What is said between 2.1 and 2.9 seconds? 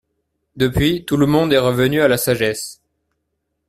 sagesse.